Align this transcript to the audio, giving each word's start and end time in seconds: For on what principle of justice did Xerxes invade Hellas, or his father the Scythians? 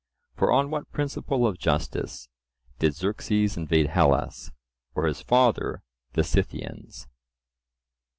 For 0.35 0.51
on 0.51 0.71
what 0.71 0.91
principle 0.91 1.45
of 1.45 1.59
justice 1.59 2.27
did 2.79 2.95
Xerxes 2.95 3.55
invade 3.55 3.85
Hellas, 3.85 4.49
or 4.95 5.05
his 5.05 5.21
father 5.21 5.83
the 6.13 6.23
Scythians? 6.23 7.07